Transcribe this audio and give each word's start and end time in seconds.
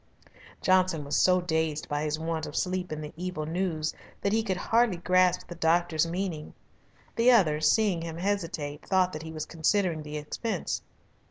Johnson 0.61 1.05
was 1.05 1.15
so 1.15 1.41
dazed 1.41 1.87
by 1.87 2.01
his 2.01 2.17
want 2.17 2.47
of 2.47 2.55
sleep 2.55 2.91
and 2.91 3.03
the 3.03 3.13
evil 3.15 3.45
news 3.45 3.93
that 4.21 4.33
he 4.33 4.41
could 4.41 4.57
hardly 4.57 4.97
grasp 4.97 5.47
the 5.47 5.53
doctor's 5.53 6.07
meaning. 6.07 6.55
The 7.15 7.29
other, 7.29 7.61
seeing 7.61 8.01
him 8.01 8.17
hesitate, 8.17 8.83
thought 8.83 9.13
that 9.13 9.21
he 9.21 9.31
was 9.31 9.45
considering 9.45 10.01
the 10.01 10.17
expense. 10.17 10.81